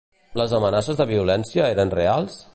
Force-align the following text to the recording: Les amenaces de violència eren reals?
Les 0.41 0.55
amenaces 0.59 0.99
de 1.03 1.07
violència 1.13 1.69
eren 1.77 1.97
reals? 1.99 2.43